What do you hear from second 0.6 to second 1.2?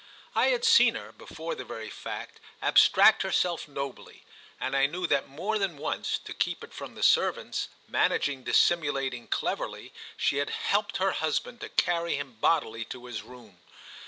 seen her,